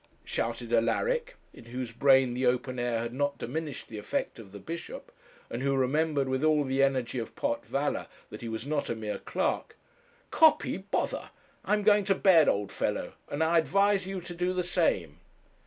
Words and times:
shouted 0.23 0.73
Alaric, 0.73 1.35
in 1.53 1.65
whose 1.65 1.91
brain 1.91 2.33
the 2.33 2.43
open 2.43 2.79
air 2.79 3.01
had 3.01 3.13
not 3.13 3.37
diminished 3.37 3.87
the 3.87 3.99
effect 3.99 4.39
of 4.39 4.51
the 4.51 4.57
bishop, 4.57 5.11
and 5.47 5.61
who 5.61 5.75
remembered, 5.75 6.27
with 6.27 6.43
all 6.43 6.63
the 6.63 6.81
energy 6.81 7.19
of 7.19 7.35
pot 7.35 7.63
valour, 7.67 8.07
that 8.31 8.41
he 8.41 8.49
was 8.49 8.65
not 8.65 8.89
a 8.89 8.95
mere 8.95 9.19
clerk; 9.19 9.75
'copy 10.31 10.77
bother; 10.77 11.29
I'm 11.63 11.83
going 11.83 12.05
to 12.05 12.15
bed, 12.15 12.49
old 12.49 12.71
fellow; 12.71 13.13
and 13.29 13.43
I 13.43 13.59
advise 13.59 14.07
you 14.07 14.21
to 14.21 14.33
do 14.33 14.53
the 14.53 14.63
same.' 14.63 15.19